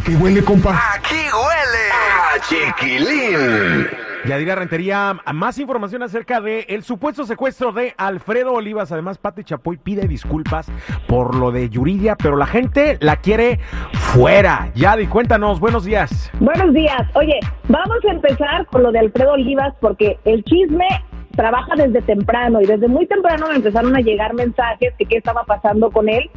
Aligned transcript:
¿A 0.00 0.02
qué 0.02 0.16
huele, 0.16 0.42
compa? 0.42 0.80
Aquí 0.94 1.14
huele 1.14 1.90
a 1.92 2.40
chiquilín. 2.48 3.86
Yadira 4.24 4.54
Rentería, 4.54 5.14
más 5.34 5.58
información 5.58 6.02
acerca 6.02 6.40
de 6.40 6.60
el 6.70 6.82
supuesto 6.84 7.26
secuestro 7.26 7.70
de 7.72 7.92
Alfredo 7.98 8.54
Olivas. 8.54 8.90
Además, 8.92 9.18
Pati 9.18 9.44
Chapoy 9.44 9.76
pide 9.76 10.08
disculpas 10.08 10.72
por 11.06 11.34
lo 11.34 11.50
de 11.50 11.68
Yuridia, 11.68 12.16
pero 12.16 12.36
la 12.36 12.46
gente 12.46 12.96
la 13.02 13.16
quiere 13.16 13.60
fuera. 13.92 14.70
Yadi, 14.74 15.06
cuéntanos, 15.06 15.60
buenos 15.60 15.84
días. 15.84 16.30
Buenos 16.40 16.72
días. 16.72 17.02
Oye, 17.12 17.38
vamos 17.68 17.98
a 18.08 18.12
empezar 18.12 18.64
con 18.68 18.82
lo 18.82 18.92
de 18.92 19.00
Alfredo 19.00 19.32
Olivas 19.32 19.74
porque 19.82 20.18
el 20.24 20.42
chisme 20.44 20.88
trabaja 21.36 21.74
desde 21.76 22.00
temprano 22.00 22.62
y 22.62 22.66
desde 22.66 22.88
muy 22.88 23.06
temprano 23.06 23.48
me 23.48 23.56
empezaron 23.56 23.94
a 23.94 24.00
llegar 24.00 24.32
mensajes 24.32 24.96
de 24.96 25.04
qué 25.04 25.18
estaba 25.18 25.44
pasando 25.44 25.90
con 25.90 26.08
él 26.08 26.30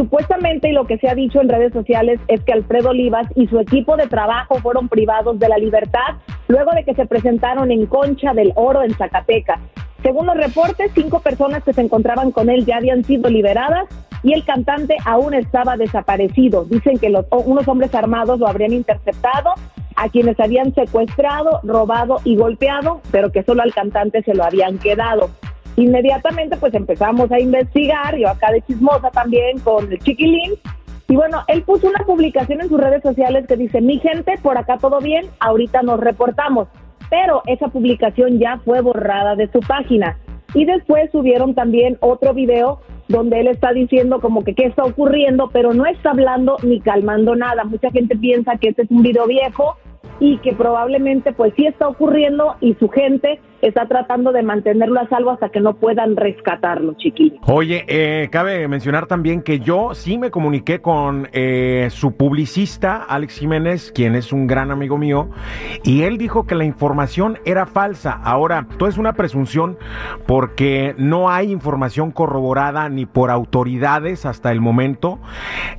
Supuestamente, 0.00 0.70
y 0.70 0.72
lo 0.72 0.86
que 0.86 0.96
se 0.96 1.10
ha 1.10 1.14
dicho 1.14 1.42
en 1.42 1.50
redes 1.50 1.74
sociales 1.74 2.18
es 2.26 2.42
que 2.42 2.54
Alfredo 2.54 2.88
Olivas 2.88 3.26
y 3.34 3.48
su 3.48 3.60
equipo 3.60 3.98
de 3.98 4.06
trabajo 4.06 4.54
fueron 4.54 4.88
privados 4.88 5.38
de 5.38 5.46
la 5.46 5.58
libertad 5.58 6.16
luego 6.48 6.70
de 6.70 6.84
que 6.84 6.94
se 6.94 7.04
presentaron 7.04 7.70
en 7.70 7.84
Concha 7.84 8.32
del 8.32 8.54
Oro 8.56 8.82
en 8.82 8.94
Zacatecas. 8.94 9.60
Según 10.02 10.24
los 10.24 10.38
reportes, 10.38 10.90
cinco 10.94 11.20
personas 11.20 11.62
que 11.64 11.74
se 11.74 11.82
encontraban 11.82 12.30
con 12.30 12.48
él 12.48 12.64
ya 12.64 12.78
habían 12.78 13.04
sido 13.04 13.28
liberadas 13.28 13.88
y 14.22 14.32
el 14.32 14.42
cantante 14.42 14.96
aún 15.04 15.34
estaba 15.34 15.76
desaparecido. 15.76 16.64
Dicen 16.64 16.96
que 16.96 17.10
los, 17.10 17.26
unos 17.30 17.68
hombres 17.68 17.94
armados 17.94 18.40
lo 18.40 18.48
habrían 18.48 18.72
interceptado, 18.72 19.52
a 19.96 20.08
quienes 20.08 20.40
habían 20.40 20.74
secuestrado, 20.74 21.60
robado 21.62 22.20
y 22.24 22.36
golpeado, 22.36 23.02
pero 23.10 23.32
que 23.32 23.42
solo 23.42 23.60
al 23.60 23.74
cantante 23.74 24.22
se 24.22 24.32
lo 24.32 24.44
habían 24.44 24.78
quedado. 24.78 25.28
Inmediatamente 25.76 26.56
pues 26.56 26.74
empezamos 26.74 27.30
a 27.32 27.40
investigar, 27.40 28.16
yo 28.16 28.28
acá 28.28 28.52
de 28.52 28.62
chismosa 28.62 29.10
también 29.10 29.58
con 29.60 29.90
el 29.90 29.98
chiquilín, 29.98 30.58
y 31.10 31.16
bueno, 31.16 31.42
él 31.48 31.64
puso 31.64 31.88
una 31.88 32.04
publicación 32.06 32.60
en 32.60 32.68
sus 32.68 32.80
redes 32.80 33.02
sociales 33.02 33.44
que 33.48 33.56
dice, 33.56 33.80
mi 33.80 33.98
gente, 33.98 34.38
por 34.42 34.56
acá 34.56 34.78
todo 34.78 35.00
bien, 35.00 35.26
ahorita 35.40 35.82
nos 35.82 35.98
reportamos, 35.98 36.68
pero 37.10 37.42
esa 37.46 37.66
publicación 37.66 38.38
ya 38.38 38.58
fue 38.64 38.80
borrada 38.80 39.34
de 39.34 39.50
su 39.50 39.58
página. 39.58 40.16
Y 40.54 40.66
después 40.66 41.10
subieron 41.10 41.56
también 41.56 41.96
otro 41.98 42.32
video 42.32 42.80
donde 43.08 43.40
él 43.40 43.48
está 43.48 43.72
diciendo 43.72 44.20
como 44.20 44.44
que 44.44 44.54
qué 44.54 44.66
está 44.66 44.84
ocurriendo, 44.84 45.50
pero 45.52 45.74
no 45.74 45.84
está 45.84 46.10
hablando 46.10 46.56
ni 46.62 46.80
calmando 46.80 47.34
nada. 47.34 47.64
Mucha 47.64 47.90
gente 47.90 48.16
piensa 48.16 48.56
que 48.58 48.68
este 48.68 48.82
es 48.82 48.90
un 48.92 49.02
video 49.02 49.26
viejo 49.26 49.78
y 50.20 50.38
que 50.38 50.52
probablemente 50.52 51.32
pues 51.32 51.52
sí 51.56 51.66
está 51.66 51.88
ocurriendo 51.88 52.54
y 52.60 52.74
su 52.74 52.88
gente 52.88 53.40
está 53.62 53.86
tratando 53.86 54.32
de 54.32 54.42
mantenerlo 54.42 55.00
a 55.00 55.08
salvo 55.08 55.30
hasta 55.30 55.50
que 55.50 55.60
no 55.60 55.74
puedan 55.74 56.16
rescatarlo, 56.16 56.94
chiquillo. 56.94 57.38
Oye, 57.46 57.84
eh, 57.88 58.28
cabe 58.30 58.66
mencionar 58.68 59.06
también 59.06 59.42
que 59.42 59.60
yo 59.60 59.94
sí 59.94 60.18
me 60.18 60.30
comuniqué 60.30 60.80
con 60.80 61.28
eh, 61.32 61.88
su 61.90 62.16
publicista, 62.16 63.04
Alex 63.04 63.38
Jiménez, 63.38 63.92
quien 63.92 64.14
es 64.14 64.32
un 64.32 64.46
gran 64.46 64.70
amigo 64.70 64.98
mío, 64.98 65.30
y 65.84 66.02
él 66.02 66.18
dijo 66.18 66.46
que 66.46 66.54
la 66.54 66.64
información 66.64 67.38
era 67.44 67.66
falsa. 67.66 68.12
Ahora, 68.22 68.66
todo 68.78 68.88
es 68.88 68.98
una 68.98 69.12
presunción 69.12 69.78
porque 70.26 70.94
no 70.96 71.30
hay 71.30 71.50
información 71.50 72.10
corroborada 72.10 72.88
ni 72.88 73.06
por 73.06 73.30
autoridades 73.30 74.26
hasta 74.26 74.52
el 74.52 74.60
momento, 74.60 75.18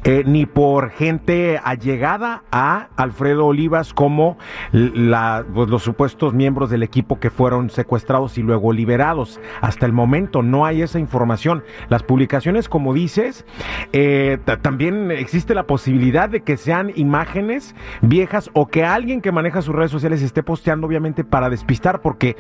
eh, 0.04 0.24
ni 0.26 0.46
por 0.46 0.90
gente 0.92 1.60
allegada 1.64 2.44
a 2.52 2.90
Alfredo 2.96 3.48
Olivas 3.48 3.94
como 3.94 4.38
la, 4.72 5.46
pues, 5.54 5.70
los 5.70 5.84
supuestos 5.84 6.34
miembros 6.34 6.70
del 6.70 6.84
equipo 6.84 7.20
que 7.20 7.30
fueron 7.30 7.71
secuestrados 7.74 8.38
y 8.38 8.42
luego 8.42 8.74
liberados. 8.74 9.40
Hasta 9.62 9.86
el 9.86 9.94
momento 9.94 10.42
no 10.42 10.66
hay 10.66 10.82
esa 10.82 11.00
información. 11.00 11.64
Las 11.90 12.04
publicaciones, 12.04 12.70
como 12.70 12.94
dices, 12.94 13.46
eh, 13.94 14.38
también 14.62 15.12
existe 15.12 15.54
la 15.54 15.64
posibilidad 15.64 16.30
de 16.30 16.42
que 16.42 16.58
sean 16.58 16.92
imágenes 16.96 17.76
viejas 18.02 18.50
o 18.54 18.68
que 18.68 18.84
alguien 18.84 19.22
que 19.22 19.32
maneja 19.32 19.62
sus 19.62 19.76
redes 19.76 19.92
sociales 19.92 20.22
esté 20.22 20.44
posteando, 20.44 20.88
obviamente, 20.88 21.24
para 21.24 21.50
despistar, 21.50 22.02
porque 22.02 22.36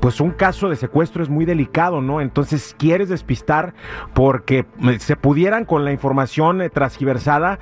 pues 0.00 0.20
un 0.20 0.30
caso 0.30 0.68
de 0.68 0.76
secuestro 0.76 1.22
es 1.22 1.28
muy 1.28 1.44
delicado, 1.44 2.00
¿no? 2.00 2.20
Entonces 2.20 2.74
quieres 2.78 3.08
despistar 3.08 3.74
porque 4.14 4.66
eh, 4.82 4.98
se 4.98 5.16
pudieran 5.16 5.64
con 5.64 5.84
la 5.84 5.92
información 5.92 6.62
eh, 6.62 6.70
transgiversada 6.70 7.58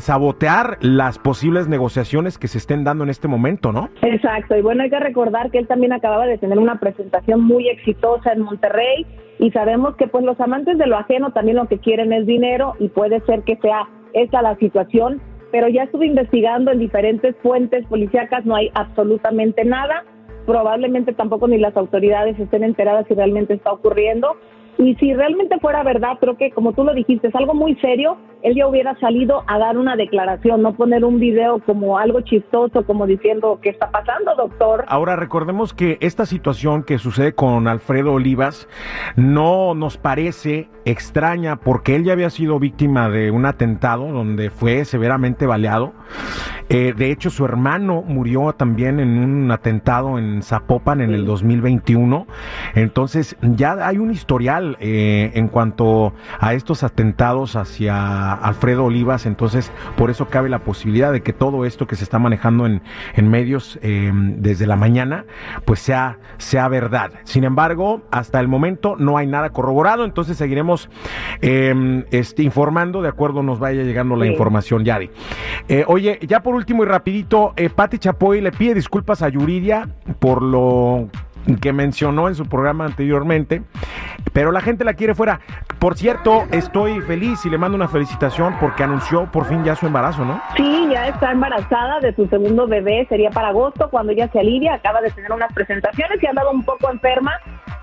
sabotear 0.00 0.78
las 0.80 1.18
posibles 1.18 1.68
negociaciones 1.68 2.38
que 2.38 2.48
se 2.48 2.58
estén 2.58 2.84
dando 2.84 3.04
en 3.04 3.10
este 3.10 3.28
momento, 3.28 3.72
¿no? 3.72 3.88
Exacto, 4.02 4.56
y 4.56 4.62
bueno, 4.62 4.82
hay 4.82 4.90
que 4.90 4.98
recordar 4.98 5.50
que 5.50 5.58
él 5.58 5.66
también 5.66 5.92
acababa 5.92 6.26
de 6.26 6.31
tener 6.38 6.58
una 6.58 6.78
presentación 6.78 7.42
muy 7.44 7.68
exitosa 7.68 8.32
en 8.32 8.42
Monterrey 8.42 9.06
y 9.38 9.50
sabemos 9.50 9.96
que 9.96 10.06
pues 10.06 10.24
los 10.24 10.40
amantes 10.40 10.78
de 10.78 10.86
lo 10.86 10.96
ajeno 10.96 11.32
también 11.32 11.56
lo 11.56 11.68
que 11.68 11.78
quieren 11.78 12.12
es 12.12 12.26
dinero 12.26 12.74
y 12.78 12.88
puede 12.88 13.20
ser 13.22 13.42
que 13.42 13.56
sea 13.56 13.88
esa 14.12 14.42
la 14.42 14.56
situación, 14.56 15.20
pero 15.50 15.68
ya 15.68 15.84
estuve 15.84 16.06
investigando 16.06 16.70
en 16.70 16.78
diferentes 16.78 17.34
fuentes 17.42 17.86
policíacas, 17.86 18.44
no 18.44 18.54
hay 18.54 18.70
absolutamente 18.74 19.64
nada, 19.64 20.04
probablemente 20.46 21.12
tampoco 21.12 21.48
ni 21.48 21.58
las 21.58 21.76
autoridades 21.76 22.38
estén 22.38 22.64
enteradas 22.64 23.06
si 23.08 23.14
realmente 23.14 23.54
está 23.54 23.72
ocurriendo 23.72 24.36
y 24.86 24.94
si 24.96 25.14
realmente 25.14 25.58
fuera 25.60 25.82
verdad, 25.82 26.18
creo 26.20 26.36
que 26.36 26.50
como 26.50 26.72
tú 26.72 26.84
lo 26.84 26.94
dijiste, 26.94 27.28
es 27.28 27.34
algo 27.34 27.54
muy 27.54 27.74
serio, 27.76 28.16
él 28.42 28.54
ya 28.56 28.66
hubiera 28.66 28.98
salido 28.98 29.44
a 29.46 29.58
dar 29.58 29.78
una 29.78 29.96
declaración, 29.96 30.62
no 30.62 30.74
poner 30.74 31.04
un 31.04 31.20
video 31.20 31.60
como 31.60 31.98
algo 31.98 32.20
chistoso, 32.22 32.84
como 32.84 33.06
diciendo, 33.06 33.58
¿qué 33.62 33.70
está 33.70 33.90
pasando, 33.90 34.34
doctor? 34.34 34.84
Ahora 34.88 35.16
recordemos 35.16 35.72
que 35.72 35.98
esta 36.00 36.26
situación 36.26 36.82
que 36.82 36.98
sucede 36.98 37.34
con 37.34 37.68
Alfredo 37.68 38.14
Olivas 38.14 38.68
no 39.16 39.74
nos 39.74 39.96
parece 39.96 40.68
extraña 40.84 41.56
porque 41.56 41.94
él 41.96 42.04
ya 42.04 42.12
había 42.12 42.30
sido 42.30 42.58
víctima 42.58 43.08
de 43.08 43.30
un 43.30 43.46
atentado 43.46 44.10
donde 44.12 44.50
fue 44.50 44.84
severamente 44.84 45.46
baleado. 45.46 45.92
Eh, 46.68 46.94
de 46.96 47.10
hecho, 47.10 47.28
su 47.28 47.44
hermano 47.44 48.02
murió 48.02 48.52
también 48.54 48.98
en 48.98 49.18
un 49.18 49.50
atentado 49.50 50.18
en 50.18 50.42
Zapopan 50.42 51.00
en 51.00 51.12
el 51.12 51.26
2021. 51.26 52.26
Entonces, 52.74 53.36
ya 53.42 53.86
hay 53.86 53.98
un 53.98 54.10
historial 54.10 54.78
eh, 54.80 55.32
en 55.34 55.48
cuanto 55.48 56.14
a 56.40 56.54
estos 56.54 56.82
atentados 56.82 57.56
hacia 57.56 58.32
Alfredo 58.32 58.84
Olivas, 58.84 59.26
entonces 59.26 59.70
por 59.96 60.10
eso 60.10 60.28
cabe 60.28 60.48
la 60.48 60.60
posibilidad 60.60 61.12
de 61.12 61.20
que 61.20 61.32
todo 61.32 61.66
esto 61.66 61.86
que 61.86 61.96
se 61.96 62.04
está 62.04 62.18
manejando 62.18 62.66
en, 62.66 62.80
medios 63.28 63.78
em, 63.82 64.40
desde 64.40 64.66
la 64.66 64.76
mañana, 64.76 65.24
pues 65.64 65.80
sea, 65.80 66.18
sea 66.38 66.68
verdad. 66.68 67.12
Sin 67.24 67.44
embargo, 67.44 68.02
hasta 68.10 68.40
el 68.40 68.48
momento 68.48 68.96
no 68.98 69.18
hay 69.18 69.26
nada 69.26 69.50
corroborado, 69.50 70.04
entonces 70.04 70.36
seguiremos 70.36 70.71
em, 71.40 72.04
este, 72.10 72.42
informando 72.42 73.02
de 73.02 73.08
acuerdo 73.08 73.42
nos 73.42 73.58
vaya 73.58 73.82
llegando 73.82 74.16
la 74.16 74.26
información, 74.26 74.84
Yari. 74.84 75.10
Eh, 75.68 75.84
oye, 75.86 76.18
ya 76.22 76.40
por 76.40 76.54
último 76.54 76.82
y 76.82 76.86
rapidito, 76.86 77.52
eh, 77.56 77.70
Pati 77.70 77.98
Chapoy 77.98 78.40
le 78.40 78.52
pide 78.52 78.74
disculpas 78.74 79.22
a 79.22 79.28
Yuridia 79.28 79.88
por 80.18 80.42
lo 80.42 81.08
que 81.60 81.72
mencionó 81.72 82.28
en 82.28 82.34
su 82.34 82.46
programa 82.46 82.84
anteriormente, 82.84 83.62
pero 84.32 84.52
la 84.52 84.60
gente 84.60 84.84
la 84.84 84.94
quiere 84.94 85.14
fuera. 85.14 85.40
Por 85.78 85.96
cierto, 85.96 86.44
estoy 86.52 87.00
feliz 87.00 87.44
y 87.44 87.50
le 87.50 87.58
mando 87.58 87.76
una 87.76 87.88
felicitación 87.88 88.54
porque 88.60 88.84
anunció 88.84 89.30
por 89.30 89.46
fin 89.46 89.64
ya 89.64 89.74
su 89.74 89.86
embarazo, 89.86 90.24
¿no? 90.24 90.40
Sí, 90.56 90.88
ya 90.92 91.08
está 91.08 91.32
embarazada 91.32 91.98
de 92.00 92.14
su 92.14 92.26
segundo 92.28 92.68
bebé, 92.68 93.06
sería 93.08 93.30
para 93.30 93.48
agosto 93.48 93.90
cuando 93.90 94.12
ella 94.12 94.28
se 94.28 94.38
alivia, 94.38 94.74
acaba 94.74 95.00
de 95.00 95.10
tener 95.10 95.32
unas 95.32 95.52
presentaciones 95.52 96.22
y 96.22 96.26
ha 96.26 96.30
andado 96.30 96.52
un 96.52 96.64
poco 96.64 96.90
enferma, 96.90 97.32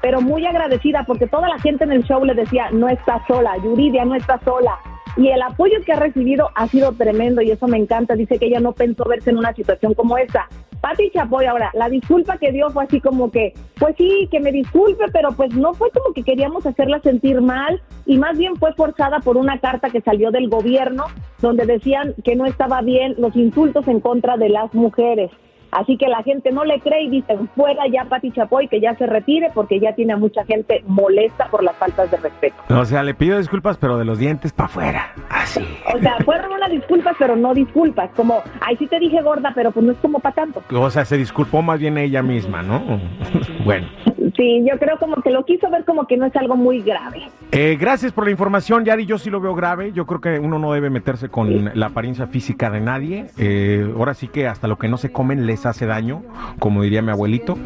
pero 0.02 0.22
muy 0.22 0.46
agradecida 0.46 1.04
porque 1.06 1.28
toda 1.28 1.48
la 1.50 1.60
gente 1.60 1.84
en 1.84 1.92
el 1.92 2.04
show 2.04 2.24
le 2.24 2.34
decía, 2.34 2.70
no 2.72 2.88
está 2.88 3.24
sola, 3.28 3.58
Yuridia 3.64 4.06
no 4.06 4.16
está 4.16 4.40
sola. 4.44 4.78
Y 5.18 5.28
el 5.30 5.42
apoyo 5.42 5.76
que 5.86 5.92
ha 5.92 6.00
recibido 6.00 6.50
ha 6.56 6.68
sido 6.68 6.94
tremendo 6.94 7.42
y 7.42 7.52
eso 7.52 7.68
me 7.68 7.78
encanta. 7.78 8.16
Dice 8.16 8.38
que 8.38 8.46
ella 8.46 8.60
no 8.60 8.72
pensó 8.72 9.04
verse 9.04 9.32
en 9.32 9.38
una 9.38 9.54
situación 9.54 9.94
como 9.94 10.18
esta. 10.18 10.48
Pati 10.82 11.12
Chapoy, 11.12 11.46
ahora, 11.46 11.72
la 11.74 11.90
disculpa 11.90 12.38
que 12.38 12.54
dio 12.54 12.70
fue 12.70 12.86
así 12.86 13.02
como 13.02 13.30
que, 13.30 13.54
pues 13.78 13.96
sí, 13.98 14.30
que 14.32 14.40
me 14.40 14.52
disculpe, 14.52 15.06
pero 15.12 15.34
pues 15.34 15.54
no 15.54 15.74
fue 15.74 15.92
como 15.92 16.14
que 16.14 16.24
queríamos 16.24 16.66
hacerla 16.66 17.02
sentir 17.02 17.42
mal 17.42 17.82
y 18.06 18.18
más 18.18 18.38
bien 18.38 18.56
fue 18.56 18.74
forzada 18.74 19.20
por 19.20 19.36
una 19.36 19.60
carta 19.60 19.90
que 19.90 20.00
salió 20.00 20.32
del 20.32 20.48
gobierno 20.48 21.06
donde 21.42 21.66
decían 21.66 22.14
que 22.24 22.38
no 22.38 22.46
estaba 22.46 22.82
bien 22.82 23.16
los 23.18 23.36
insultos 23.36 23.88
en 23.90 24.00
contra 24.00 24.38
de 24.38 24.50
las 24.50 24.74
mujeres. 24.74 25.32
Así 25.72 25.98
que 25.98 26.08
la 26.08 26.24
gente 26.24 26.52
no 26.52 26.66
le 26.66 26.80
cree 26.80 27.04
y 27.04 27.10
dicen 27.10 27.48
fuera 27.56 27.84
ya 27.92 28.06
Pati 28.06 28.32
Chapoy 28.32 28.68
que 28.68 28.80
ya 28.80 28.96
se 28.96 29.06
retire 29.06 29.52
porque 29.54 29.80
ya 29.80 29.94
tiene 29.94 30.14
a 30.14 30.18
mucha 30.18 30.44
gente 30.46 30.84
molesta 30.88 31.48
por 31.48 31.64
las 31.64 31.76
faltas 31.78 32.10
de 32.10 32.18
respeto. 32.18 32.56
O 32.70 32.86
sea, 32.86 33.04
le 33.04 33.14
pido 33.14 33.38
disculpas, 33.38 33.78
pero 33.78 33.98
de 33.98 34.06
los 34.06 34.18
dientes 34.18 34.52
para 34.52 34.66
afuera. 34.68 35.14
Así. 35.30 35.66
O 35.94 36.00
sea, 36.00 36.18
fueron 36.26 36.52
unas 36.54 36.72
disculpas, 36.72 37.16
pero 37.20 37.36
no 37.36 37.54
disculpas. 37.54 38.10
Como, 38.16 38.42
ay, 38.62 38.78
sí 38.78 38.88
te 38.88 39.00
dije 39.00 39.22
gorda, 39.22 39.52
pero 39.54 39.72
pues 39.72 39.86
no 39.86 39.92
es 39.92 39.98
como 40.00 40.20
para 40.20 40.36
tanto. 40.36 40.64
O 40.72 40.90
sea, 40.90 41.06
se 41.06 41.18
disculpó 41.18 41.62
más 41.62 41.80
bien 41.80 41.98
ella 41.98 42.22
misma, 42.22 42.62
¿no? 42.62 42.82
bueno. 43.66 43.88
Sí, 44.36 44.64
yo 44.70 44.78
creo 44.80 44.98
como 44.98 45.22
que 45.22 45.32
lo 45.32 45.44
quiso 45.46 45.70
ver 45.70 45.86
como 45.86 46.08
que 46.08 46.18
no 46.18 46.26
es 46.26 46.36
algo 46.36 46.56
muy 46.56 46.82
grave. 46.82 47.24
Eh, 47.52 47.78
gracias 47.80 48.12
por 48.12 48.26
la 48.26 48.30
información, 48.32 48.86
Yari. 48.86 49.08
Yo 49.08 49.18
sí 49.18 49.32
lo 49.32 49.42
veo 49.42 49.56
grave. 49.56 49.92
Yo 49.92 50.06
creo 50.06 50.22
que 50.22 50.38
uno 50.38 50.60
no 50.60 50.72
debe 50.72 50.92
meterse 50.92 51.30
con 51.30 51.72
la 51.74 51.88
apariencia 51.88 52.28
física 52.28 52.70
de 52.70 52.80
nadie. 52.80 53.26
Eh, 53.40 53.92
ahora 53.98 54.14
sí 54.14 54.28
que 54.28 54.48
hasta 54.48 54.68
lo 54.68 54.78
que 54.78 54.88
no 54.88 54.98
se 54.98 55.12
comen 55.12 55.48
les 55.48 55.66
hace 55.66 55.88
daño, 55.88 56.22
como 56.60 56.84
diría 56.84 57.02
mi 57.02 57.10
abuelito. 57.10 57.58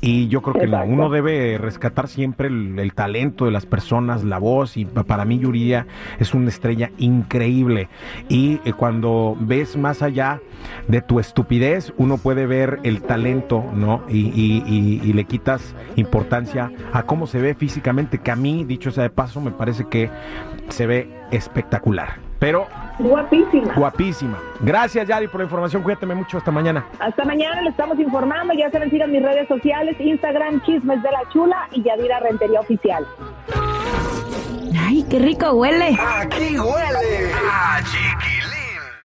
Y 0.00 0.28
yo 0.28 0.42
creo 0.42 0.54
que 0.54 0.68
no, 0.68 0.84
uno 0.84 1.10
debe 1.10 1.58
rescatar 1.58 2.06
siempre 2.06 2.46
el, 2.46 2.92
talento 2.94 3.46
de 3.46 3.50
las 3.50 3.66
personas, 3.66 4.22
la 4.22 4.38
voz. 4.38 4.76
Y 4.76 4.84
para 4.84 5.24
mí, 5.24 5.40
Yuría 5.40 5.88
es 6.20 6.34
una 6.34 6.48
estrella 6.48 6.92
increíble. 6.98 7.88
Y 8.28 8.60
eh, 8.64 8.72
cuando 8.74 9.36
ves 9.40 9.76
más 9.76 10.02
allá 10.02 10.40
de 10.86 11.02
tu 11.02 11.18
estupidez, 11.18 11.92
uno 11.96 12.16
puede 12.16 12.46
ver 12.46 12.78
el 12.84 13.02
talento, 13.02 13.64
¿no? 13.74 14.04
Y, 14.08 15.00
y 15.02 15.12
le 15.12 15.24
quitas 15.24 15.74
importancia 15.96 16.70
a 16.92 17.02
cómo 17.02 17.26
se 17.26 17.40
ve 17.40 17.54
físicamente, 17.54 18.18
que 18.18 18.30
a 18.30 18.36
mí, 18.36 18.64
dicho 18.64 18.92
sea 18.92 19.02
de 19.02 19.10
paso, 19.10 19.31
me 19.40 19.50
parece 19.50 19.84
que 19.88 20.10
se 20.68 20.86
ve 20.86 21.08
espectacular. 21.30 22.18
Pero 22.38 22.66
guapísima. 22.98 23.74
Guapísima. 23.74 24.38
Gracias, 24.60 25.06
Yari, 25.06 25.28
por 25.28 25.40
la 25.40 25.44
información. 25.44 25.82
Cuídate 25.82 26.06
mucho. 26.06 26.38
Hasta 26.38 26.50
mañana. 26.50 26.84
Hasta 26.98 27.24
mañana 27.24 27.62
le 27.62 27.70
estamos 27.70 27.98
informando. 28.00 28.52
Ya 28.54 28.68
saben, 28.70 28.90
sigan 28.90 29.12
mis 29.12 29.22
redes 29.22 29.46
sociales, 29.46 29.96
Instagram, 30.00 30.60
Chismes 30.62 31.02
de 31.02 31.10
la 31.10 31.20
Chula 31.32 31.68
y 31.70 31.82
Yadira 31.82 32.18
Rentería 32.20 32.60
Oficial. 32.60 33.06
Ay, 34.78 35.04
qué 35.08 35.18
rico 35.18 35.52
huele. 35.52 35.96
Aquí 36.00 36.58
huele 36.58 37.32
a 37.50 37.80
chiqui 37.84 38.31